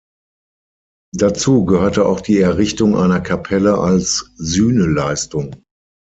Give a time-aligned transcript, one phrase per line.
[1.15, 5.61] Dazu gehörte auch die Errichtung einer Kapelle als Sühneleistung.